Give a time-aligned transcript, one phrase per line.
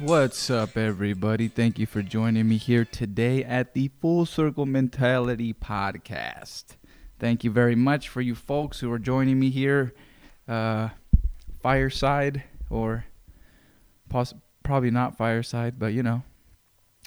[0.00, 1.48] What's up, everybody?
[1.48, 6.76] Thank you for joining me here today at the Full Circle Mentality Podcast.
[7.18, 9.92] Thank you very much for you folks who are joining me here,
[10.46, 10.90] uh,
[11.60, 13.06] fireside or
[14.08, 16.22] poss- probably not fireside, but you know,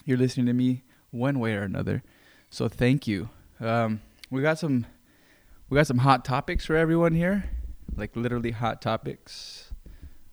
[0.04, 2.04] you're listening to me one way or another.
[2.50, 3.30] So thank you.
[3.62, 4.02] Um,
[4.32, 4.88] we got some,
[5.70, 7.44] we got some hot topics for everyone here,
[7.96, 9.72] like literally hot topics,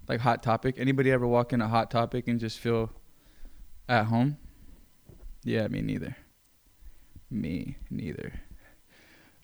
[0.08, 0.76] like hot topic.
[0.78, 2.90] Anybody ever walk in a hot topic and just feel
[3.86, 4.38] at home?
[5.44, 6.16] Yeah, me neither.
[7.30, 8.32] Me neither.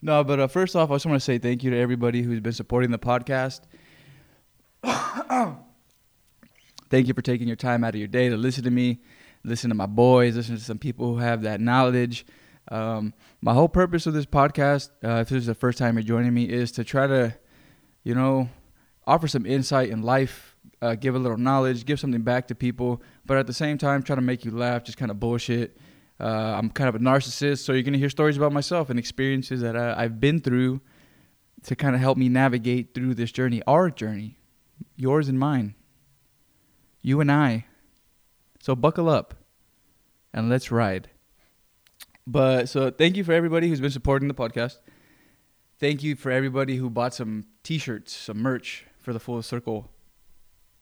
[0.01, 2.39] No, but uh, first off, I just want to say thank you to everybody who's
[2.39, 3.61] been supporting the podcast.
[6.89, 9.01] thank you for taking your time out of your day to listen to me,
[9.43, 12.25] listen to my boys, listen to some people who have that knowledge.
[12.69, 16.03] Um, my whole purpose of this podcast, uh, if this is the first time you're
[16.03, 17.35] joining me, is to try to,
[18.03, 18.49] you know,
[19.05, 23.01] offer some insight in life, uh, give a little knowledge, give something back to people,
[23.25, 25.77] but at the same time, try to make you laugh, just kind of bullshit.
[26.19, 28.97] Uh, I'm kind of a narcissist, so you're going to hear stories about myself and
[28.97, 30.81] experiences that I, I've been through
[31.63, 34.37] to kind of help me navigate through this journey, our journey,
[34.95, 35.75] yours and mine,
[37.01, 37.65] you and I.
[38.61, 39.35] So buckle up
[40.33, 41.09] and let's ride.
[42.27, 44.79] But so thank you for everybody who's been supporting the podcast.
[45.79, 49.91] Thank you for everybody who bought some t-shirts, some merch for the Full Circle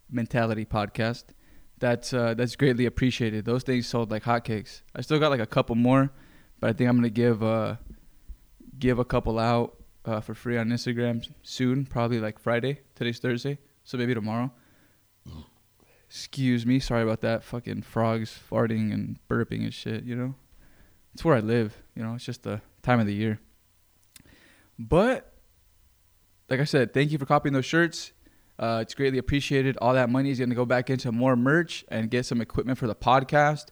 [0.10, 1.26] Mentality podcast.
[1.80, 3.44] That's uh, that's greatly appreciated.
[3.46, 4.84] Those things sold like hotcakes.
[4.96, 6.12] I still got like a couple more,
[6.60, 7.76] but I think I'm gonna give uh,
[8.80, 11.86] give a couple out uh, for free on Instagram soon.
[11.86, 12.80] Probably like Friday.
[12.96, 14.52] Today's Thursday, so maybe tomorrow.
[16.08, 16.80] Excuse me.
[16.80, 17.44] Sorry about that.
[17.44, 20.04] Fucking frogs farting and burping and shit.
[20.04, 20.36] You know,
[21.14, 21.78] it's where I live.
[21.96, 23.40] You know, it's just the time of the year.
[24.80, 25.34] But
[26.50, 28.12] like I said, thank you for copying those shirts.
[28.60, 29.78] Uh, it's greatly appreciated.
[29.78, 32.78] All that money is going to go back into more merch and get some equipment
[32.78, 33.68] for the podcast.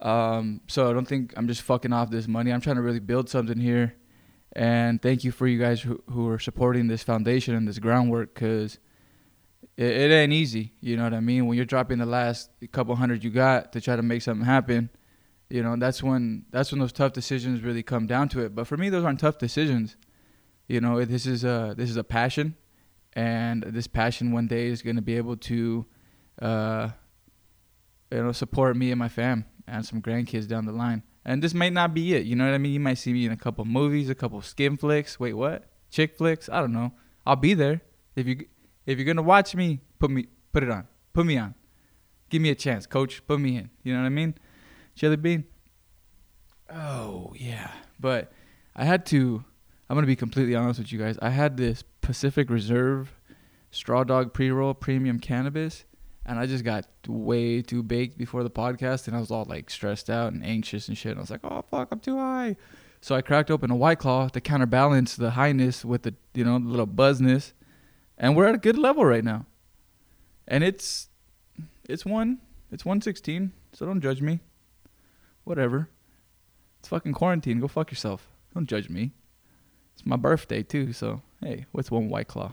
[0.00, 2.52] Um, so I don't think I'm just fucking off this money.
[2.52, 3.94] I'm trying to really build something here.
[4.52, 8.34] And thank you for you guys who, who are supporting this foundation and this groundwork
[8.34, 8.78] because
[9.76, 10.72] it, it ain't easy.
[10.80, 11.46] You know what I mean?
[11.46, 14.90] When you're dropping the last couple hundred you got to try to make something happen,
[15.50, 18.54] you know that's when that's when those tough decisions really come down to it.
[18.54, 19.96] But for me, those aren't tough decisions.
[20.66, 22.56] You know, this is a this is a passion,
[23.14, 25.86] and this passion one day is going to be able to,
[26.42, 26.90] uh,
[28.10, 31.02] you know, support me and my fam and some grandkids down the line.
[31.24, 32.24] And this might not be it.
[32.24, 32.72] You know what I mean?
[32.72, 35.18] You might see me in a couple movies, a couple skin flicks.
[35.18, 35.64] Wait, what?
[35.90, 36.48] Chick flicks?
[36.48, 36.92] I don't know.
[37.26, 37.82] I'll be there.
[38.16, 38.46] If you
[38.86, 40.86] if you're gonna watch me, put me put it on.
[41.12, 41.54] Put me on.
[42.30, 43.26] Give me a chance, coach.
[43.26, 43.70] Put me in.
[43.82, 44.34] You know what I mean?
[44.98, 45.44] Jelly bean.
[46.70, 47.70] Oh yeah.
[48.00, 48.32] But
[48.74, 49.44] I had to
[49.88, 51.16] I'm gonna be completely honest with you guys.
[51.22, 53.14] I had this Pacific Reserve
[53.70, 55.84] Straw Dog Pre Roll Premium Cannabis,
[56.26, 59.70] and I just got way too baked before the podcast, and I was all like
[59.70, 61.12] stressed out and anxious and shit.
[61.12, 62.56] And I was like, "Oh fuck, I'm too high."
[63.00, 66.58] So I cracked open a White Claw to counterbalance the highness with the you know
[66.58, 67.52] the little buzzness,
[68.18, 69.46] and we're at a good level right now.
[70.46, 71.08] And it's
[71.88, 72.40] it's one
[72.72, 74.40] it's one sixteen, so don't judge me.
[75.48, 75.88] Whatever.
[76.78, 77.58] It's fucking quarantine.
[77.58, 78.28] Go fuck yourself.
[78.52, 79.12] Don't judge me.
[79.94, 82.52] It's my birthday too, so hey, what's one white claw?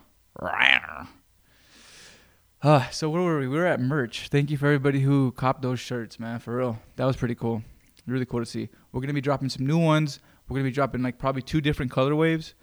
[2.62, 3.50] Uh, so where were we?
[3.50, 4.30] We were at merch.
[4.30, 6.40] Thank you for everybody who copped those shirts, man.
[6.40, 7.64] For real, that was pretty cool.
[8.08, 8.70] Really cool to see.
[8.94, 10.22] We're gonna be dropping some new ones.
[10.48, 12.54] We're gonna be dropping like probably two different color waves,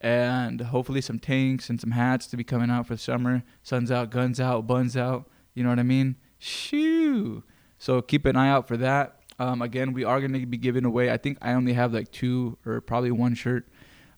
[0.00, 3.42] and hopefully some tanks and some hats to be coming out for the summer.
[3.64, 5.28] Sun's out, guns out, buns out.
[5.52, 6.14] You know what I mean?
[6.38, 7.42] Shoo!
[7.76, 9.19] So keep an eye out for that.
[9.40, 11.10] Um, again, we are gonna be giving away.
[11.10, 13.68] I think I only have like two or probably one shirt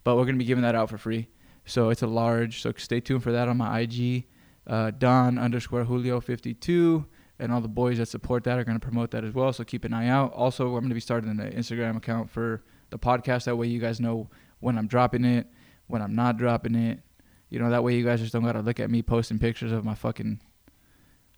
[0.05, 1.29] but we're gonna be giving that out for free.
[1.65, 2.63] So it's a large.
[2.63, 4.27] So stay tuned for that on my IG,
[4.67, 7.07] uh, Don underscore Julio fifty two,
[7.39, 9.53] and all the boys that support that are gonna promote that as well.
[9.53, 10.33] So keep an eye out.
[10.33, 13.45] Also, I'm gonna be starting an Instagram account for the podcast.
[13.45, 14.29] That way, you guys know
[14.61, 15.47] when I'm dropping it,
[15.87, 17.01] when I'm not dropping it.
[17.49, 19.85] You know, that way you guys just don't gotta look at me posting pictures of
[19.85, 20.41] my fucking.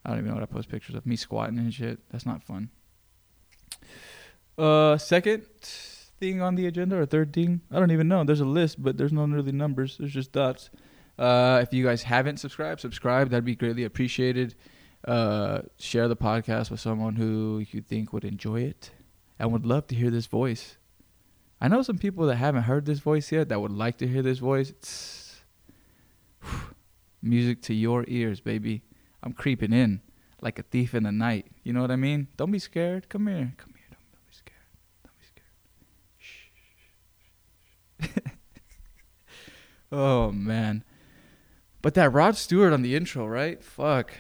[0.06, 1.98] I don't even know what I post pictures of me squatting and shit.
[2.10, 2.70] That's not fun.
[4.56, 5.44] Uh, second
[6.20, 7.61] thing on the agenda or third thing.
[7.70, 8.25] I don't even know.
[8.25, 9.99] There's a list, but there's no really numbers.
[9.99, 10.70] There's just dots.
[11.19, 13.31] Uh, if you guys haven't subscribed, subscribe.
[13.31, 14.55] That'd be greatly appreciated.
[15.06, 18.91] Uh, share the podcast with someone who you think would enjoy it
[19.38, 20.76] and would love to hear this voice.
[21.61, 24.23] I know some people that haven't heard this voice yet that would like to hear
[24.23, 24.70] this voice.
[24.70, 25.43] It's
[27.23, 28.82] music to your ears, baby.
[29.23, 30.00] I'm creeping in
[30.41, 31.46] like a thief in the night.
[31.62, 32.29] You know what I mean?
[32.37, 33.08] Don't be scared.
[33.08, 33.55] Come here.
[33.56, 33.73] Come
[39.94, 40.82] Oh man.
[41.80, 43.62] But that Rod Stewart on the intro, right?
[43.62, 44.12] Fuck.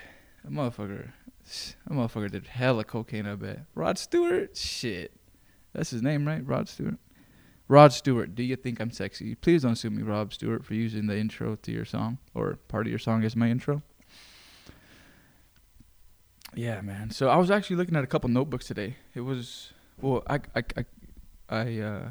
[0.44, 1.10] That motherfucker.
[1.44, 3.64] That motherfucker did hella cocaine, I bet.
[3.74, 4.56] Rod Stewart?
[4.56, 5.16] Shit.
[5.72, 6.46] That's his name, right?
[6.46, 6.98] Rod Stewart.
[7.66, 9.34] Rod Stewart, do you think I'm sexy?
[9.34, 12.86] Please don't sue me, Rob Stewart, for using the intro to your song or part
[12.86, 13.82] of your song as my intro.
[16.54, 17.10] Yeah, man.
[17.10, 18.96] So I was actually looking at a couple notebooks today.
[19.14, 20.84] It was well, I I I
[21.48, 22.08] I, uh,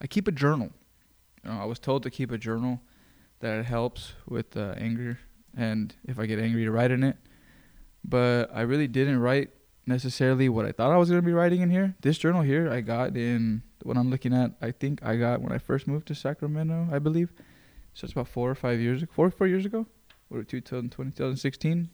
[0.00, 0.70] I keep a journal.
[1.44, 2.80] You know, I was told to keep a journal
[3.40, 5.18] that it helps with uh, anger
[5.56, 7.16] and if I get angry to write in it.
[8.04, 9.50] But I really didn't write
[9.86, 11.94] necessarily what I thought I was going to be writing in here.
[12.00, 14.52] This journal here I got in what I'm looking at.
[14.60, 17.32] I think I got when I first moved to Sacramento, I believe.
[17.94, 19.86] So it's about four or five years ago, four four years ago,
[20.28, 21.88] or 2020, 2016,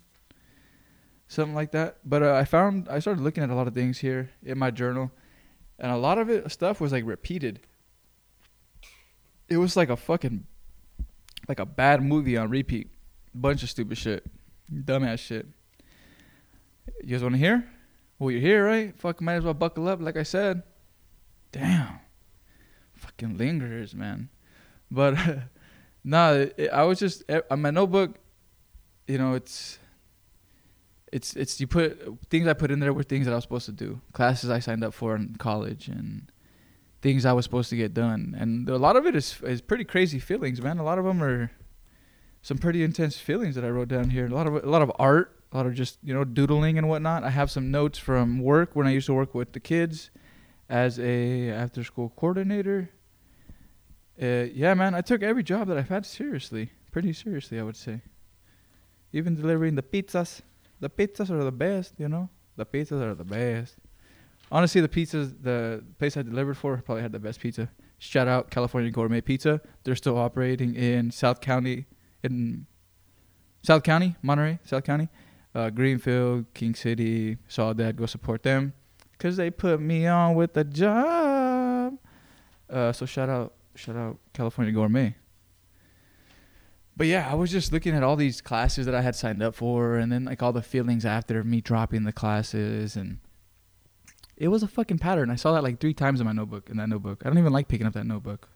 [1.28, 1.98] something like that.
[2.04, 4.70] But uh, I found I started looking at a lot of things here in my
[4.70, 5.12] journal,
[5.78, 7.60] and a lot of it stuff was like repeated.
[9.52, 10.46] It was like a fucking
[11.46, 12.90] like a bad movie on repeat.
[13.34, 14.24] Bunch of stupid shit,
[14.72, 15.46] dumbass shit.
[17.02, 17.68] You guys want to hear?
[18.18, 18.96] Well, you're here, right?
[18.98, 20.00] Fuck, might as well buckle up.
[20.00, 20.62] Like I said,
[21.50, 22.00] damn,
[22.94, 24.30] fucking lingers, man.
[24.90, 25.16] But
[26.04, 28.16] nah, I was just on my notebook.
[29.06, 29.78] You know, it's
[31.12, 32.00] it's it's you put
[32.30, 34.60] things I put in there were things that I was supposed to do, classes I
[34.60, 36.31] signed up for in college, and
[37.02, 38.34] things I was supposed to get done.
[38.38, 40.78] And a lot of it is is pretty crazy feelings, man.
[40.78, 41.50] A lot of them are
[42.40, 44.26] some pretty intense feelings that I wrote down here.
[44.26, 46.88] A lot of a lot of art, a lot of just you know doodling and
[46.88, 47.24] whatnot.
[47.24, 50.10] I have some notes from work when I used to work with the kids
[50.70, 52.90] as a after school coordinator.
[54.20, 57.76] Uh, yeah, man, I took every job that I've had seriously, pretty seriously, I would
[57.76, 58.02] say.
[59.12, 60.42] Even delivering the pizzas.
[60.80, 62.28] The pizzas are the best, you know.
[62.56, 63.76] The pizzas are the best.
[64.52, 67.70] Honestly, the pizzas, the place I delivered for probably had the best pizza.
[67.98, 69.62] Shout out California Gourmet Pizza.
[69.82, 71.86] They're still operating in South County,
[72.22, 72.66] in
[73.62, 75.08] South County, Monterey, South County,
[75.54, 77.38] uh, Greenfield, King City.
[77.48, 77.96] Saw that.
[77.96, 78.74] Go support them
[79.12, 81.96] because they put me on with the job.
[82.68, 85.16] Uh, so shout out, shout out California Gourmet.
[86.94, 89.54] But yeah, I was just looking at all these classes that I had signed up
[89.54, 93.18] for, and then like all the feelings after me dropping the classes, and
[94.42, 95.30] it was a fucking pattern.
[95.30, 96.68] I saw that like three times in my notebook.
[96.68, 98.48] In that notebook, I don't even like picking up that notebook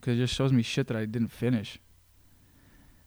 [0.00, 1.78] because it just shows me shit that I didn't finish.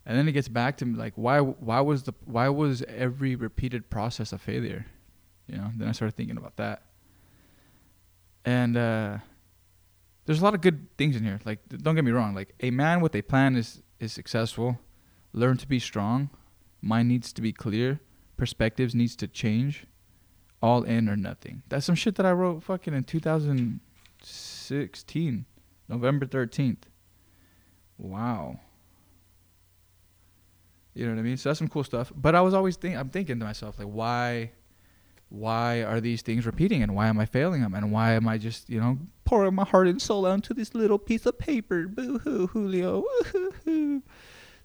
[0.05, 3.35] And then it gets back to me like why why was the why was every
[3.35, 4.85] repeated process a failure?
[5.45, 6.83] You know, then I started thinking about that.
[8.45, 9.17] And uh
[10.25, 11.41] there's a lot of good things in here.
[11.43, 14.79] Like don't get me wrong, like a man with a plan is is successful.
[15.33, 16.29] Learn to be strong.
[16.81, 17.99] Mind needs to be clear.
[18.37, 19.85] Perspectives needs to change.
[20.63, 21.63] All in or nothing.
[21.67, 25.45] That's some shit that I wrote fucking in 2016,
[25.89, 26.83] November 13th.
[27.97, 28.61] Wow.
[30.93, 31.35] You know what I mean?
[31.35, 32.13] So that's some cool stuff.
[32.15, 34.51] But I was always think I'm thinking to myself like why
[35.33, 38.37] why are these things repeating and why am I failing them and why am I
[38.37, 41.87] just, you know, pouring my heart and soul onto this little piece of paper?
[41.87, 42.99] Boo hoo, Julio.
[42.99, 44.03] Woo-hoo-hoo.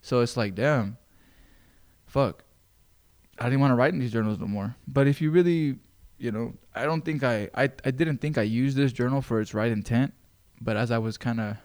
[0.03, 0.97] So it's like, damn.
[2.05, 2.43] Fuck.
[3.39, 4.75] I didn't want to write in these journals no more.
[4.87, 5.79] But if you really,
[6.19, 9.41] you know, I don't think I I, I didn't think I used this journal for
[9.41, 10.13] its right intent,
[10.61, 11.57] but as I was kind of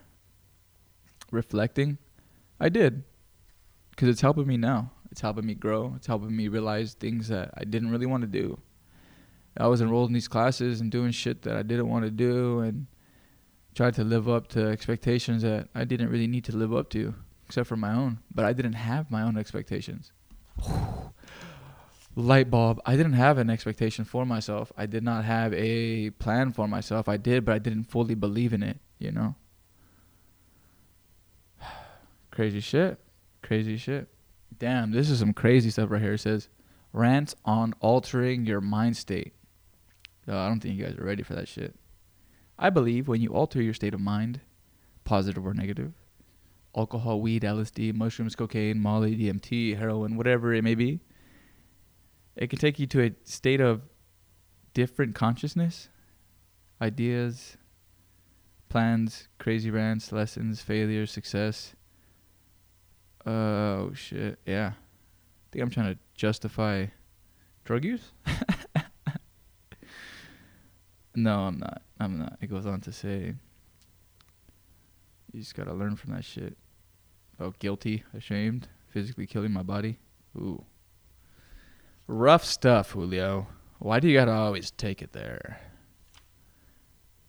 [1.31, 1.99] reflecting,
[2.61, 3.03] I did
[3.91, 4.93] because it's helping me now.
[5.11, 5.93] It's helping me grow.
[5.97, 8.59] It's helping me realize things that I didn't really want to do.
[9.57, 12.61] I was enrolled in these classes and doing shit that I didn't want to do
[12.61, 12.87] and
[13.75, 17.15] tried to live up to expectations that I didn't really need to live up to,
[17.47, 18.19] except for my own.
[18.35, 20.13] But I didn't have my own expectations.
[22.17, 22.81] Light bulb.
[22.87, 24.73] I didn't have an expectation for myself.
[24.77, 27.09] I did not have a plan for myself.
[27.09, 29.35] I did, but I didn't fully believe in it, you know?
[32.31, 33.01] Crazy shit.
[33.43, 34.09] Crazy shit.
[34.59, 36.15] Damn, this is some crazy stuff right here.
[36.15, 36.49] It says
[36.93, 39.35] rants on altering your mind state.
[40.29, 41.75] I don't think you guys are ready for that shit.
[42.59, 44.41] I believe when you alter your state of mind,
[45.05, 45.93] positive or negative,
[46.77, 51.01] alcohol, weed, LSD, mushrooms, cocaine, Molly, DMT, heroin, whatever it may be,
[52.37, 53.83] it can take you to a state of
[54.73, 55.89] different consciousness,
[56.81, 57.57] ideas,
[58.69, 61.75] plans, crazy rants, lessons, failures, success
[63.27, 64.39] Oh shit!
[64.45, 66.87] Yeah, I think I'm trying to justify
[67.65, 68.13] drug use.
[71.15, 71.83] no, I'm not.
[71.99, 72.37] I'm not.
[72.43, 73.35] It goes on to say,
[75.33, 76.59] you just gotta learn from that shit.
[77.41, 79.99] Oh, guilty, ashamed, physically killing my body.
[80.37, 80.63] Ooh,
[82.07, 83.47] rough stuff, Julio.
[83.79, 85.61] Why do you gotta always take it there?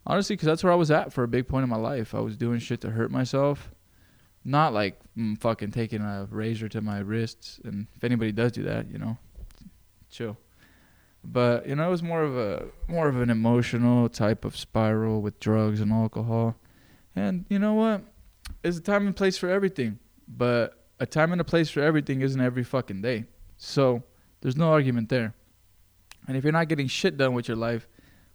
[0.08, 2.13] Honestly, because that's where I was at for a big point in my life.
[2.13, 3.72] I was doing shit to hurt myself
[4.44, 7.60] Not like mm, fucking taking a razor to my wrists.
[7.63, 9.17] And if anybody does do that, you know,
[10.10, 10.38] chill.
[11.24, 15.22] But you know, it was more of a more of an emotional type of spiral
[15.22, 16.55] with drugs and alcohol.
[17.15, 18.01] And you know what?
[18.62, 20.00] There's a time and place for everything.
[20.27, 23.25] But a time and a place for everything isn't every fucking day.
[23.58, 24.03] So
[24.45, 25.33] there's no argument there.
[26.27, 27.87] And if you're not getting shit done with your life,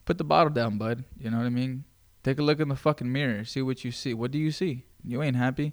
[0.07, 1.05] put the bottle down, bud.
[1.17, 1.85] You know what I mean?
[2.25, 3.45] Take a look in the fucking mirror.
[3.45, 4.12] See what you see.
[4.12, 4.87] What do you see?
[5.05, 5.73] You ain't happy.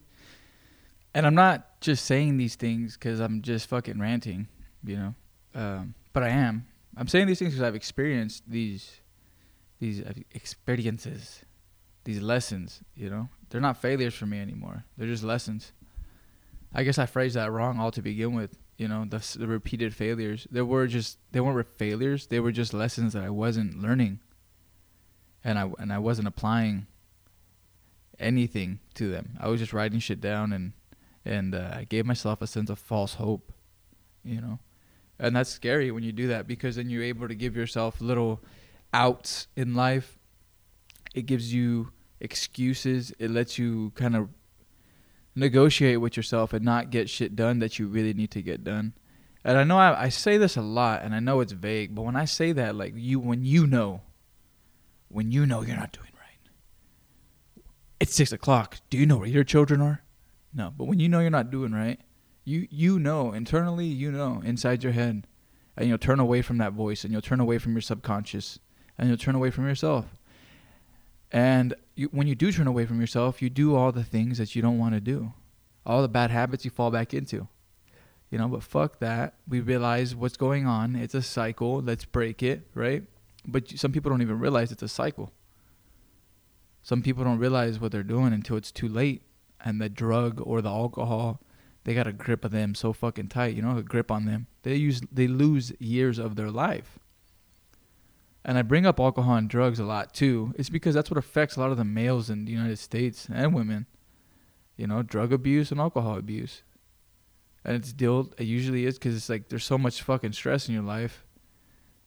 [1.15, 4.47] And I'm not just saying these things because I'm just fucking ranting,
[4.83, 5.15] you know.
[5.55, 6.67] Um, but I am.
[6.95, 9.01] I'm saying these things because I've experienced these
[9.79, 10.03] these
[10.35, 11.41] experiences,
[12.03, 12.83] these lessons.
[12.95, 14.83] You know, they're not failures for me anymore.
[14.99, 15.71] They're just lessons.
[16.75, 18.55] I guess I phrased that wrong all to begin with.
[18.77, 20.47] You know, the, the repeated failures.
[20.51, 22.27] They were just they weren't failures.
[22.27, 24.19] They were just lessons that I wasn't learning,
[25.43, 26.87] and I and I wasn't applying
[28.19, 29.37] anything to them.
[29.39, 30.73] I was just writing shit down and
[31.25, 33.51] and uh, I gave myself a sense of false hope.
[34.23, 34.59] You know,
[35.19, 38.41] and that's scary when you do that because then you're able to give yourself little
[38.93, 40.17] outs in life.
[41.15, 43.11] It gives you excuses.
[43.19, 44.29] It lets you kind of
[45.37, 48.93] negotiate with yourself and not get shit done that you really need to get done.
[49.43, 52.01] And I know I, I say this a lot, and I know it's vague, but
[52.01, 54.01] when I say that, like you, when you know,
[55.07, 57.63] when you know you're not doing right,
[57.99, 58.77] it's six o'clock.
[58.89, 60.03] Do you know where your children are?
[60.53, 61.99] No, but when you know you're not doing right,
[62.43, 65.27] you you know internally, you know inside your head,
[65.77, 68.59] and you'll turn away from that voice, and you'll turn away from your subconscious,
[68.97, 70.05] and you'll turn away from yourself.
[71.31, 74.55] And you, when you do turn away from yourself, you do all the things that
[74.55, 75.33] you don't want to do,
[75.85, 77.47] all the bad habits you fall back into.
[78.29, 79.35] You know, but fuck that.
[79.47, 80.95] We realize what's going on.
[80.95, 81.81] It's a cycle.
[81.81, 83.03] Let's break it, right?
[83.45, 85.31] But some people don't even realize it's a cycle.
[86.83, 89.23] Some people don't realize what they're doing until it's too late,
[89.63, 91.41] and the drug or the alcohol,
[91.83, 93.55] they got a grip of them so fucking tight.
[93.55, 94.47] You know, a grip on them.
[94.63, 96.99] They use they lose years of their life
[98.47, 100.53] and I bring up alcohol and drugs a lot too.
[100.55, 103.53] It's because that's what affects a lot of the males in the United States and
[103.53, 103.87] women.
[104.77, 106.63] You know, drug abuse and alcohol abuse.
[107.65, 110.73] And it's dealt, it usually is because it's like there's so much fucking stress in
[110.73, 111.25] your life.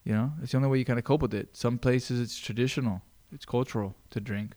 [0.03, 1.55] You know, it's the only way you kind of cope with it.
[1.55, 4.55] Some places it's traditional, it's cultural to drink.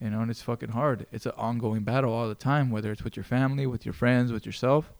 [0.00, 1.06] You know, and it's fucking hard.
[1.12, 4.32] It's an ongoing battle all the time, whether it's with your family, with your friends,
[4.32, 4.92] with yourself.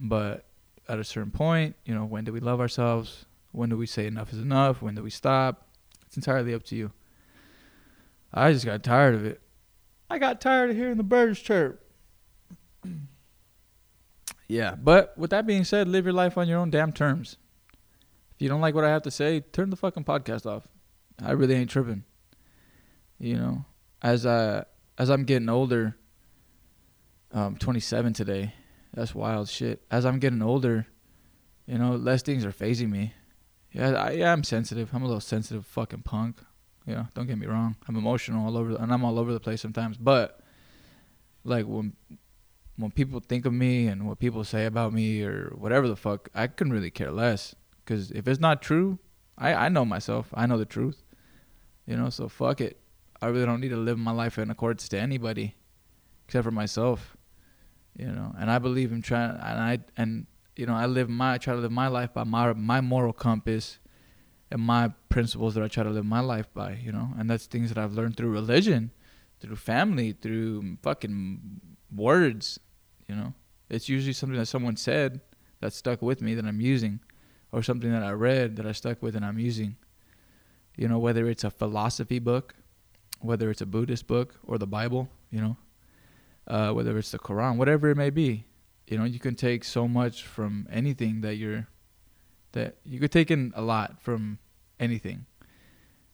[0.00, 0.46] But
[0.88, 3.26] at a certain point, you know, when do we love ourselves?
[3.52, 4.82] When do we say enough is enough?
[4.82, 5.66] When do we stop?
[6.06, 6.92] It's entirely up to you.
[8.32, 9.40] I just got tired of it.
[10.08, 11.84] I got tired of hearing the birds chirp.
[14.48, 17.36] yeah, but with that being said, live your life on your own damn terms.
[18.34, 20.66] If you don't like what I have to say, turn the fucking podcast off.
[21.22, 22.04] I really ain't tripping.
[23.18, 23.64] You know,
[24.00, 24.64] as I
[24.96, 25.96] as I'm getting older,
[27.32, 28.54] um, 27 today.
[28.94, 29.82] That's wild shit.
[29.90, 30.86] As I'm getting older,
[31.66, 33.14] you know, less things are phasing me.
[33.72, 34.90] Yeah, I, yeah, I'm sensitive.
[34.92, 36.38] I'm a little sensitive fucking punk.
[36.86, 37.76] Yeah, don't get me wrong.
[37.86, 39.96] I'm emotional all over, and I'm all over the place sometimes.
[39.96, 40.40] But
[41.44, 41.94] like when
[42.76, 46.28] when people think of me and what people say about me or whatever the fuck,
[46.34, 47.54] I can really care less.
[47.84, 48.98] Cause if it's not true,
[49.36, 50.28] I I know myself.
[50.34, 51.02] I know the truth.
[51.86, 52.80] You know, so fuck it.
[53.22, 55.56] I really don't need to live my life in accordance to anybody,
[56.26, 57.16] except for myself.
[57.96, 60.26] You know, and I believe in trying, and I and
[60.56, 63.12] you know, I live my I try to live my life by my my moral
[63.12, 63.78] compass
[64.50, 67.10] and my principles that I try to live my life by, you know.
[67.18, 68.90] And that's things that I've learned through religion,
[69.40, 71.60] through family, through fucking
[71.94, 72.58] words,
[73.08, 73.34] you know.
[73.68, 75.20] It's usually something that someone said
[75.60, 77.00] that stuck with me that I'm using
[77.52, 79.76] or something that I read that I stuck with and I'm using.
[80.76, 82.54] You know, whether it's a philosophy book,
[83.20, 85.56] whether it's a Buddhist book or the Bible, you know,
[86.46, 88.46] uh, whether it's the Quran, whatever it may be
[88.90, 91.68] you know you can take so much from anything that you're
[92.52, 94.38] that you could take in a lot from
[94.78, 95.24] anything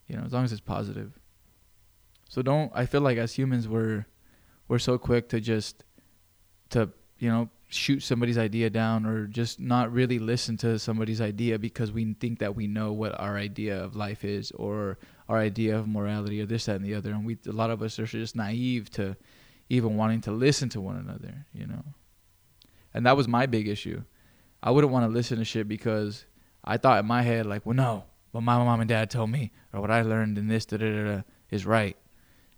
[0.07, 1.19] you know as long as it's positive.
[2.29, 4.05] So don't i feel like as humans we're
[4.69, 5.85] we're so quick to just
[6.71, 11.59] to you know shoot somebody's idea down or just not really listen to somebody's idea
[11.59, 15.77] because we think that we know what our idea of life is or our idea
[15.77, 17.11] of morality or this that and the other.
[17.11, 19.17] And we a lot of us are just naive to
[19.69, 21.83] even wanting to listen to one another you know
[22.97, 24.03] and that was my big issue.
[24.63, 26.25] I wouldn't want to listen to shit because
[26.65, 29.53] I thought in my head like, well, no, what my mom and dad told me
[29.75, 31.95] or what I learned in this da da da is right.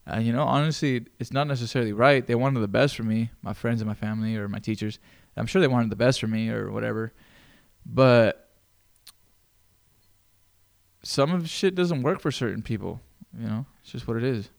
[0.07, 2.25] And you know, honestly, it's not necessarily right.
[2.25, 5.00] They wanted the best for me, my friends and my family or my teachers.
[5.37, 7.12] I'm sure they wanted the best for me or whatever.
[7.85, 8.49] But
[11.02, 13.00] some of shit doesn't work for certain people.
[13.37, 14.50] You know, it's just what it is.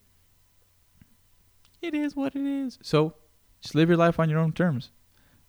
[1.81, 2.77] It is what it is.
[2.81, 3.15] So
[3.62, 4.91] Just live your life on your own terms.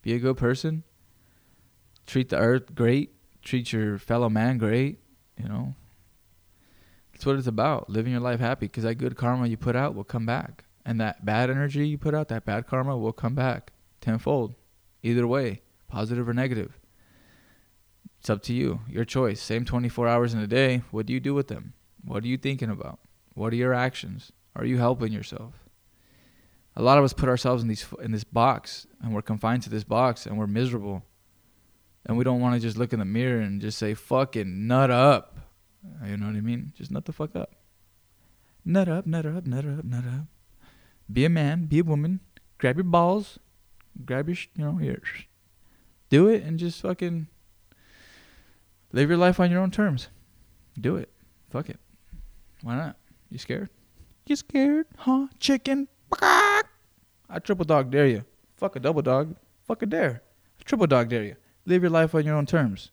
[0.02, 0.85] Be a good person.
[2.07, 3.14] Treat the earth great.
[3.42, 4.99] Treat your fellow man great.
[5.37, 5.75] You know,
[7.12, 7.88] that's what it's about.
[7.88, 10.64] Living your life happy because that good karma you put out will come back.
[10.85, 14.54] And that bad energy you put out, that bad karma will come back tenfold.
[15.02, 16.78] Either way, positive or negative.
[18.19, 18.80] It's up to you.
[18.88, 19.40] Your choice.
[19.40, 20.83] Same 24 hours in a day.
[20.90, 21.73] What do you do with them?
[22.04, 22.99] What are you thinking about?
[23.35, 24.33] What are your actions?
[24.54, 25.54] Are you helping yourself?
[26.80, 29.68] A lot of us put ourselves in these in this box and we're confined to
[29.68, 31.04] this box and we're miserable.
[32.06, 34.90] And we don't want to just look in the mirror and just say fucking nut
[34.90, 35.37] up.
[36.06, 36.72] You know what I mean?
[36.75, 37.54] Just nut the fuck up.
[38.64, 40.26] Nut up, nut up, nut up, nut up.
[41.12, 42.20] Be a man, be a woman.
[42.56, 43.38] Grab your balls.
[44.06, 45.02] Grab your, you know, your.
[46.08, 47.26] Do it and just fucking
[48.90, 50.08] live your life on your own terms.
[50.80, 51.10] Do it.
[51.50, 51.78] Fuck it.
[52.62, 52.96] Why not?
[53.28, 53.68] You scared?
[54.25, 54.87] You scared?
[54.96, 55.26] Huh?
[55.38, 55.87] Chicken?
[57.30, 58.25] I triple dog dare you.
[58.56, 59.37] Fuck a double dog.
[59.66, 60.22] Fuck a dare.
[60.58, 61.37] I triple dog dare you.
[61.64, 62.90] Live your life on your own terms.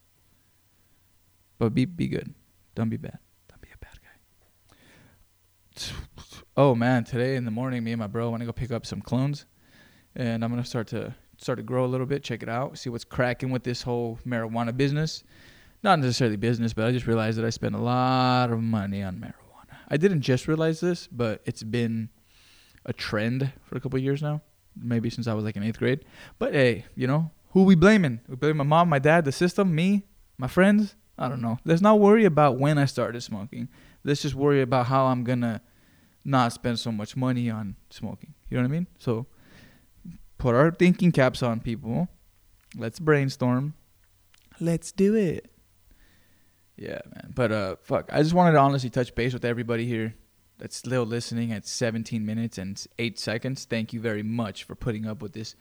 [1.58, 2.34] But be be good.
[2.76, 3.18] Don't be bad.
[3.50, 5.94] Don't be a bad guy.
[6.60, 8.84] Oh man, today in the morning, me and my bro want to go pick up
[8.84, 9.46] some clones,
[10.16, 12.24] and I'm gonna start to start to grow a little bit.
[12.24, 12.80] Check it out.
[12.80, 15.24] See what's cracking with this whole marijuana business.
[15.84, 19.18] Not necessarily business, but I just realized that I spend a lot of money on
[19.18, 19.78] marijuana.
[19.88, 22.10] I didn't just realize this, but it's been
[22.88, 24.42] a trend for a couple years now.
[24.76, 26.06] Maybe since I was like in eighth grade.
[26.40, 28.22] But hey, you know, who we blaming?
[28.28, 30.06] We blame my mom, my dad, the system, me,
[30.38, 30.96] my friends.
[31.18, 31.58] I don't know.
[31.66, 33.70] Let's not worry about when I started smoking.
[34.04, 35.62] Let's just worry about how I'm gonna
[36.24, 38.34] not spend so much money on smoking.
[38.50, 38.88] You know what I mean?
[39.00, 39.26] So
[40.38, 42.08] put our thinking caps on, people.
[42.76, 43.74] Let's brainstorm.
[44.60, 45.50] Let's do it.
[46.76, 47.34] Yeah, man.
[47.34, 48.10] But uh fuck.
[48.14, 50.14] I just wanted to honestly touch base with everybody here
[50.58, 53.66] that's still listening at 17 minutes and 8 seconds.
[53.66, 55.56] Thank you very much for putting up with this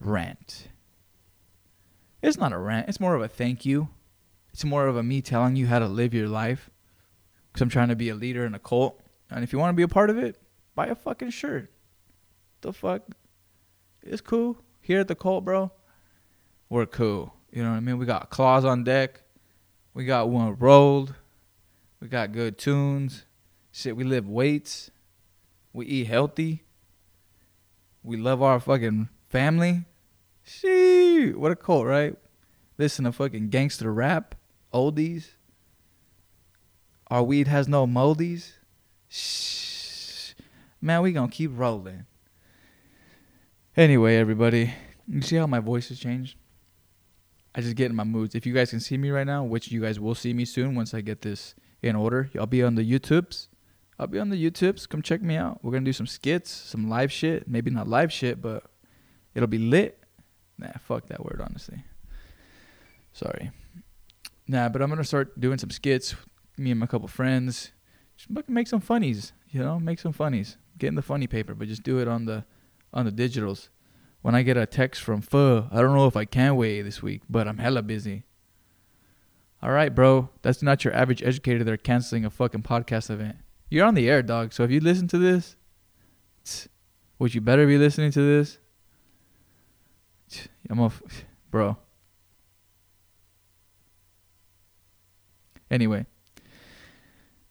[0.00, 0.68] rant.
[2.22, 3.88] It's not a rant, it's more of a thank you.
[4.52, 6.70] It's more of a me telling you how to live your life.
[7.52, 9.00] Because I'm trying to be a leader in a cult.
[9.30, 10.40] And if you want to be a part of it,
[10.74, 11.70] buy a fucking shirt.
[12.60, 13.02] The fuck?
[14.02, 14.58] It's cool.
[14.80, 15.72] Here at the cult, bro,
[16.68, 17.34] we're cool.
[17.50, 17.98] You know what I mean?
[17.98, 19.22] We got claws on deck.
[19.94, 21.14] We got one rolled.
[22.00, 23.26] We got good tunes.
[23.72, 24.90] Shit, we lift weights.
[25.72, 26.62] We eat healthy.
[28.04, 29.86] We love our fucking family.
[30.44, 32.14] Shit, what a cult, right?
[32.76, 34.34] Listen to fucking gangster rap,
[34.74, 35.30] oldies.
[37.08, 38.52] Our weed has no moldies.
[39.08, 40.34] Shh.
[40.80, 42.06] Man, we gonna keep rolling.
[43.76, 44.74] Anyway, everybody,
[45.08, 46.36] you see how my voice has changed?
[47.54, 48.34] I just get in my moods.
[48.34, 50.74] If you guys can see me right now, which you guys will see me soon
[50.74, 53.48] once I get this in order, I'll be on the YouTubes.
[54.02, 54.88] I'll be on the YouTubes.
[54.88, 55.60] Come check me out.
[55.62, 57.46] We're gonna do some skits, some live shit.
[57.46, 58.64] Maybe not live shit, but
[59.32, 60.02] it'll be lit.
[60.58, 61.84] Nah, fuck that word, honestly.
[63.12, 63.52] Sorry.
[64.48, 66.16] Nah, but I'm gonna start doing some skits.
[66.58, 67.70] Me and my couple friends.
[68.16, 69.32] Just make some funnies.
[69.50, 70.56] You know, make some funnies.
[70.78, 72.44] Get in the funny paper, but just do it on the
[72.92, 73.68] on the digitals.
[74.20, 77.04] When I get a text from Pho, I don't know if I can wait this
[77.04, 78.24] week, but I'm hella busy.
[79.62, 80.28] All right, bro.
[80.42, 81.62] That's not your average educator.
[81.62, 83.36] They're canceling a fucking podcast event.
[83.72, 84.52] You're on the air, dog.
[84.52, 85.56] So if you listen to this,
[87.18, 88.58] would you better be listening to this,
[90.68, 91.00] I'm off,
[91.50, 91.78] bro.
[95.70, 96.04] Anyway,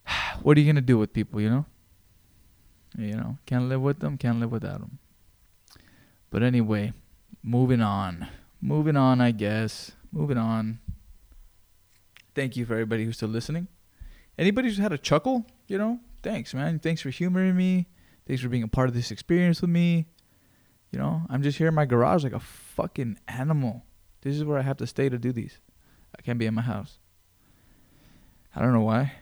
[0.44, 1.42] what are you gonna do with people?
[1.42, 1.66] You know,
[2.96, 5.00] you know, can't live with them, can't live without them.
[6.30, 6.94] But anyway,
[7.42, 8.28] moving on.
[8.62, 9.94] Moving on, I guess.
[10.12, 10.82] Moving on.
[12.36, 13.68] Thank you for everybody who's still listening.
[14.38, 16.80] Anybody who's had a chuckle, you know, thanks, man.
[16.80, 17.88] Thanks for humoring me.
[18.28, 20.08] Thanks for being a part of this experience with me.
[20.92, 23.84] You know, I'm just here in my garage like a fucking animal.
[24.22, 25.58] This is where I have to stay to do these.
[26.18, 27.00] I can't be in my house.
[28.56, 29.14] I don't know why,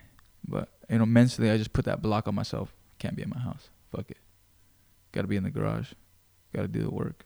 [0.48, 2.74] but you know, mentally, I just put that block on myself.
[2.98, 3.70] Can't be in my house.
[3.96, 4.18] Fuck it.
[5.12, 5.94] Got to be in the garage.
[6.54, 7.26] Got to do the work.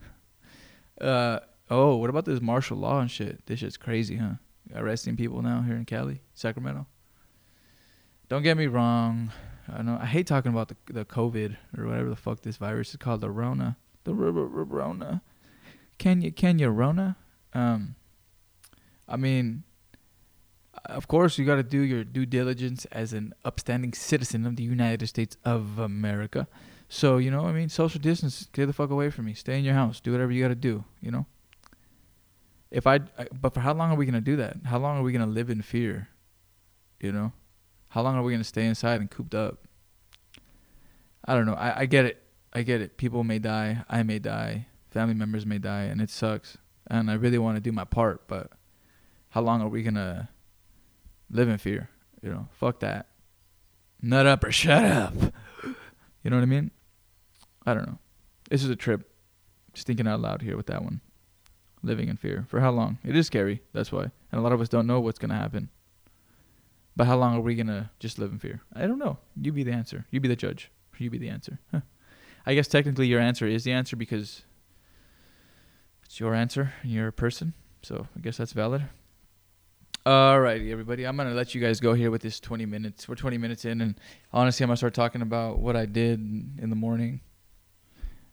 [1.00, 1.40] uh
[1.70, 3.46] oh, what about this martial law and shit?
[3.46, 4.34] This shit's crazy, huh?
[4.74, 6.86] Arresting people now here in Cali, Sacramento.
[8.28, 9.32] Don't get me wrong.
[9.68, 12.90] I know I hate talking about the the COVID or whatever the fuck this virus
[12.90, 15.22] is called, the Rona, the Rona.
[15.98, 17.16] Kenya, Kenya Rona.
[17.52, 17.94] Um,
[19.08, 19.62] I mean,
[20.86, 24.62] of course, you got to do your due diligence as an upstanding citizen of the
[24.62, 26.48] United States of America.
[26.88, 29.34] So, you know, I mean, social distance, get the fuck away from me.
[29.34, 30.00] Stay in your house.
[30.00, 31.26] Do whatever you got to do, you know?
[32.70, 32.98] If I,
[33.32, 34.56] but for how long are we to do that?
[34.64, 36.08] How long are we to live in fear?
[37.00, 37.32] You know?
[37.94, 39.68] How long are we going to stay inside and cooped up?
[41.24, 41.54] I don't know.
[41.54, 42.20] I, I get it.
[42.52, 42.96] I get it.
[42.96, 43.84] People may die.
[43.88, 44.66] I may die.
[44.90, 46.58] Family members may die, and it sucks.
[46.88, 48.50] And I really want to do my part, but
[49.28, 50.28] how long are we gonna
[51.30, 51.88] live in fear?
[52.20, 53.10] You know, fuck that.
[54.02, 55.14] Nut up or shut up.
[56.24, 56.72] You know what I mean?
[57.64, 57.98] I don't know.
[58.50, 59.08] This is a trip.
[59.72, 61.00] Just thinking out loud here with that one.
[61.84, 62.44] Living in fear.
[62.48, 62.98] For how long?
[63.04, 63.62] It is scary.
[63.72, 64.10] That's why.
[64.32, 65.70] And a lot of us don't know what's gonna happen.
[66.96, 68.62] But how long are we gonna just live in fear?
[68.72, 69.18] I don't know.
[69.40, 70.06] You be the answer.
[70.10, 70.70] You be the judge.
[70.98, 71.58] You be the answer.
[71.70, 71.80] Huh.
[72.46, 74.42] I guess technically your answer is the answer because
[76.04, 76.72] it's your answer.
[76.82, 77.54] And you're a person.
[77.82, 78.84] So I guess that's valid.
[80.06, 81.06] Alrighty, everybody.
[81.06, 83.08] I'm gonna let you guys go here with this 20 minutes.
[83.08, 83.98] We're 20 minutes in, and
[84.34, 87.22] honestly, I'm gonna start talking about what I did in the morning,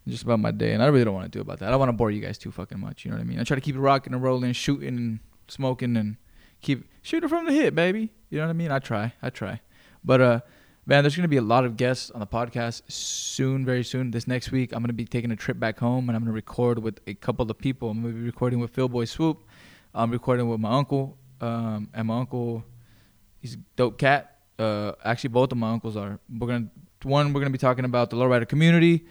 [0.06, 0.74] just about my day.
[0.74, 1.70] And I really don't want to do about that.
[1.70, 3.06] I don't want to bore you guys too fucking much.
[3.06, 3.40] You know what I mean?
[3.40, 6.18] I try to keep it rocking and rolling, shooting and smoking, and
[6.62, 8.12] keep shooting from the hip, baby.
[8.30, 8.72] You know what I mean?
[8.72, 9.14] I try.
[9.22, 9.62] I try.
[10.04, 10.40] But uh,
[10.86, 14.12] man, there's gonna be a lot of guests on the podcast soon, very soon.
[14.12, 16.80] This next week, I'm gonna be taking a trip back home, and I'm gonna record
[16.80, 17.90] with a couple of people.
[17.90, 19.44] I'm gonna be recording with Phil Boy Swoop.
[19.94, 22.64] I'm recording with my uncle um, and my uncle,
[23.40, 24.38] he's a dope cat.
[24.58, 26.20] Uh, actually, both of my uncles are.
[26.30, 26.68] We're gonna
[27.04, 27.34] one.
[27.34, 29.06] We're gonna be talking about the lowrider community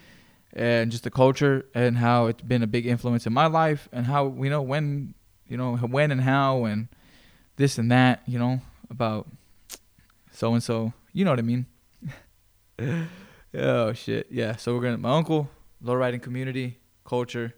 [0.53, 4.07] and just the culture and how it's been a big influence in my life and
[4.07, 5.15] how we know when,
[5.47, 6.89] you know, when and how and
[7.61, 8.23] this and that.
[8.27, 9.29] You know about
[10.33, 10.92] so and so.
[11.12, 11.66] You know what I mean?
[13.55, 14.57] oh shit, yeah.
[14.57, 15.49] So we're gonna my uncle,
[15.85, 17.55] lowriding community, culture,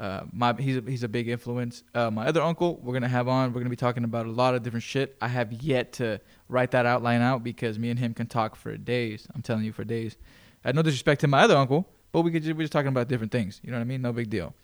[0.00, 1.82] uh, my he's a, he's a big influence.
[1.94, 3.52] Uh, my other uncle, we're gonna have on.
[3.52, 5.16] We're gonna be talking about a lot of different shit.
[5.20, 8.74] I have yet to write that outline out because me and him can talk for
[8.76, 9.28] days.
[9.34, 10.16] I'm telling you, for days.
[10.64, 12.88] I had no disrespect to my other uncle, but we could just, we're just talking
[12.88, 13.60] about different things.
[13.62, 14.02] You know what I mean?
[14.02, 14.54] No big deal.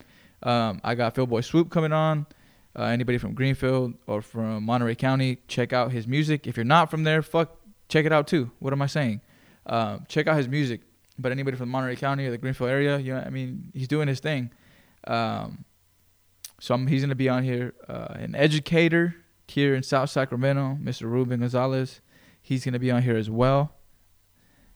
[0.42, 2.26] Um, I got Phil Boy Swoop coming on.
[2.78, 6.46] Uh, anybody from Greenfield or from Monterey County, check out his music.
[6.46, 7.56] If you're not from there, fuck,
[7.88, 8.50] check it out too.
[8.58, 9.22] What am I saying?
[9.64, 10.82] Um, check out his music.
[11.18, 14.08] But anybody from Monterey County or the Greenfield area, you know, I mean, he's doing
[14.08, 14.50] his thing.
[15.06, 15.64] Um,
[16.60, 17.74] so I'm, he's going to be on here.
[17.88, 19.16] Uh, an educator
[19.48, 21.02] here in South Sacramento, Mr.
[21.02, 22.02] Ruben Gonzalez.
[22.42, 23.72] He's going to be on here as well.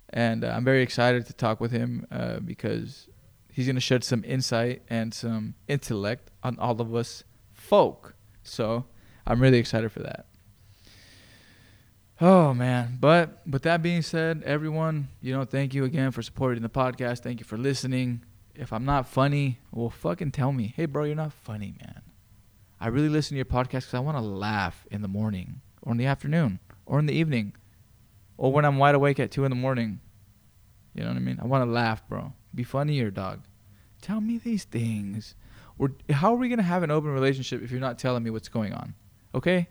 [0.08, 3.08] And uh, I'm very excited to talk with him uh, because
[3.52, 7.24] he's going to shed some insight and some intellect on all of us
[7.70, 8.14] folk.
[8.42, 8.84] So
[9.24, 10.26] I'm really excited for that.
[12.20, 16.62] Oh man, but with that being said, everyone, you know, thank you again for supporting
[16.62, 17.20] the podcast.
[17.20, 18.24] Thank you for listening
[18.56, 22.02] if I'm not funny, well, fucking tell me, hey, bro, you're not funny, man.
[22.80, 25.92] I really listen to your podcast because I want to laugh in the morning or
[25.92, 27.54] in the afternoon or in the evening
[28.36, 30.00] or when I'm wide awake at 2 in the morning.
[30.92, 31.38] You know what I mean?
[31.40, 32.32] I want to laugh, bro.
[32.52, 33.44] Be funnier, dog.
[34.02, 35.36] Tell me these things.
[35.80, 38.28] Or how are we going to have an open relationship if you're not telling me
[38.28, 38.92] what's going on?
[39.34, 39.66] Okay?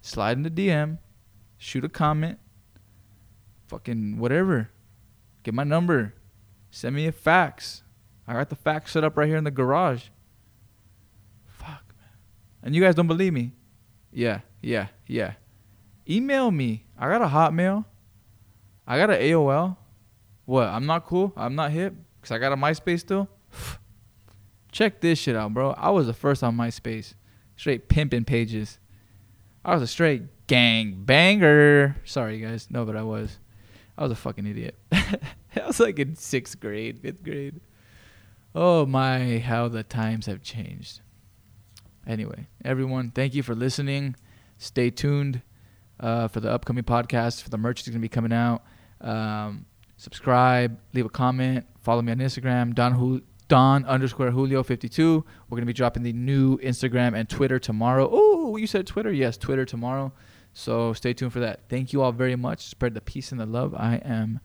[0.00, 0.96] Slide in the DM,
[1.58, 2.38] shoot a comment,
[3.68, 4.70] fucking whatever.
[5.42, 6.14] Get my number.
[6.70, 7.82] Send me a fax.
[8.26, 10.04] I got the fax set up right here in the garage.
[11.44, 12.08] Fuck, man.
[12.62, 13.52] And you guys don't believe me?
[14.10, 15.34] Yeah, yeah, yeah.
[16.08, 16.86] Email me.
[16.98, 17.84] I got a Hotmail.
[18.86, 19.76] I got an AOL.
[20.46, 20.68] What?
[20.68, 21.34] I'm not cool.
[21.36, 23.28] I'm not hip because I got a MySpace still.
[24.74, 25.70] Check this shit out, bro.
[25.70, 27.14] I was the first on MySpace.
[27.56, 28.80] Straight pimping pages.
[29.64, 31.94] I was a straight gang banger.
[32.04, 32.66] Sorry, guys.
[32.70, 33.38] No, but I was.
[33.96, 34.76] I was a fucking idiot.
[34.92, 37.60] I was like in sixth grade, fifth grade.
[38.52, 41.02] Oh my, how the times have changed.
[42.04, 44.16] Anyway, everyone, thank you for listening.
[44.58, 45.40] Stay tuned
[46.00, 47.44] uh, for the upcoming podcast.
[47.44, 48.64] For the merch that's gonna be coming out.
[49.00, 49.66] Um,
[49.98, 52.92] subscribe, leave a comment, follow me on Instagram, Don
[53.54, 55.24] Don underscore Julio fifty two.
[55.48, 58.08] We're gonna be dropping the new Instagram and Twitter tomorrow.
[58.10, 59.12] Oh, you said Twitter?
[59.12, 60.12] Yes, Twitter tomorrow.
[60.54, 61.60] So stay tuned for that.
[61.68, 62.66] Thank you all very much.
[62.66, 63.72] Spread the peace and the love.
[63.72, 64.40] I am.